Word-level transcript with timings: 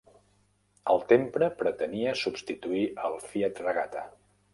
El 0.93 1.01
Tempra 1.11 1.49
pretenia 1.59 2.13
substituir 2.21 2.81
el 3.11 3.19
Fiat 3.27 3.63
Regata. 3.67 4.03